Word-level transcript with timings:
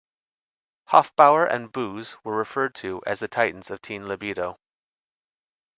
Hofbauer 0.89 1.47
and 1.47 1.71
Boos 1.71 2.17
were 2.23 2.35
referred 2.35 2.73
to 2.73 3.03
as 3.05 3.19
the 3.19 3.27
'Titans 3.27 3.69
of 3.69 3.83
Teen 3.83 4.07
Libido'. 4.07 4.57